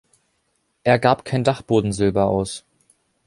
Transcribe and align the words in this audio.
Er 0.83 0.97
gab 0.97 1.25
kein 1.25 1.43
Dachbodensilber 1.43 2.25
aus. 2.25 2.65